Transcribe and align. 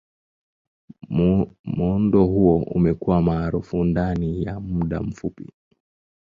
Muundo 1.73 2.25
huu 2.25 2.57
umekuwa 2.57 3.21
maarufu 3.21 3.83
ndani 3.83 4.43
ya 4.43 4.59
muda 4.59 4.99
mfupi. 5.03 5.49